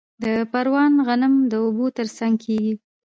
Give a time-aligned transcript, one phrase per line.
[0.23, 2.73] د پروان غنم د اوبو ترڅنګ کیږي.